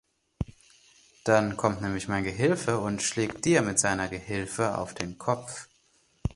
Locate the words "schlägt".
3.03-3.45